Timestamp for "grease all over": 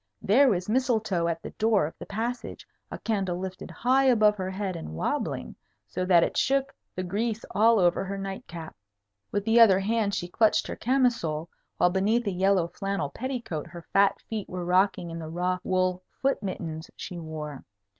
7.03-8.03